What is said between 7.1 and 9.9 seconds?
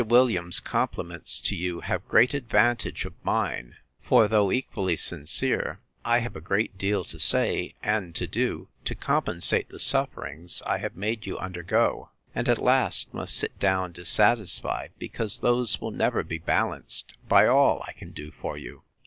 say, and to do, to compensate the